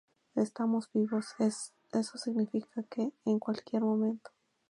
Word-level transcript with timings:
estamos 0.33 0.89
vivos. 0.91 1.35
eso 1.37 2.17
significa 2.17 2.81
que, 2.89 3.13
en 3.23 3.37
cualquier 3.37 3.83
momento 3.83 4.31